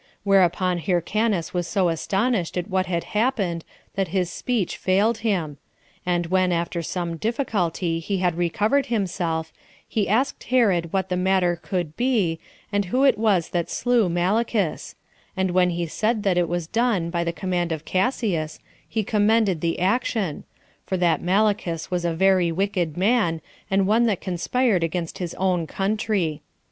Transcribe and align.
Whereupon 0.23 0.79
Hyrcanus 0.79 1.53
was 1.53 1.67
so 1.67 1.87
astonished 1.89 2.57
at 2.57 2.67
what 2.71 2.87
had 2.87 3.03
happened, 3.13 3.63
that 3.93 4.07
his 4.07 4.31
speech 4.31 4.77
failed 4.77 5.19
him; 5.19 5.57
and 6.07 6.25
when, 6.25 6.51
after 6.51 6.81
some 6.81 7.17
difficulty, 7.17 7.99
he 7.99 8.17
had 8.17 8.35
recovered 8.35 8.87
himself, 8.87 9.53
he 9.87 10.09
asked 10.09 10.45
Herod 10.45 10.91
what 10.91 11.09
the 11.09 11.17
matter 11.17 11.55
could 11.61 11.95
be, 11.95 12.39
and 12.71 12.85
who 12.85 13.03
it 13.03 13.15
was 13.15 13.49
that 13.49 13.69
slew 13.69 14.09
Malichus; 14.09 14.95
and 15.37 15.51
when 15.51 15.69
he 15.69 15.85
said 15.85 16.23
that 16.23 16.35
it 16.35 16.49
was 16.49 16.65
done 16.65 17.11
by 17.11 17.23
the 17.23 17.31
command 17.31 17.71
of 17.71 17.85
Cassius, 17.85 18.57
he 18.89 19.03
commended 19.03 19.61
the 19.61 19.77
action; 19.79 20.45
for 20.83 20.97
that 20.97 21.21
Malichus 21.21 21.91
was 21.91 22.05
a 22.05 22.15
very 22.15 22.51
wicked 22.51 22.97
man, 22.97 23.39
and 23.69 23.85
one 23.85 24.07
that 24.07 24.19
conspired 24.19 24.83
against 24.83 25.19
his 25.19 25.35
own 25.35 25.67
country. 25.67 26.41